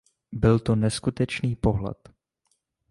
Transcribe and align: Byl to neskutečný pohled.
Byl 0.31 0.59
to 0.59 0.75
neskutečný 0.75 1.55
pohled. 1.55 2.09